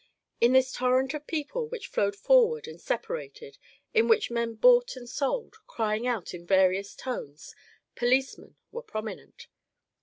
[0.39, 3.59] In this torrent of people which flowed forward and separated,
[3.93, 7.53] in which men bought and sold, crying out in various tones,
[7.93, 9.45] policemen were prominent.